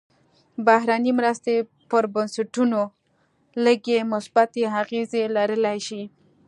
بهرنۍ 0.65 1.11
مرستې 1.19 1.55
پر 1.89 2.03
بنسټونو 2.13 2.81
لږې 3.65 3.97
مثبتې 4.13 4.61
اغېزې 4.81 5.23
لرلی 5.35 5.77
شي. 5.87 6.01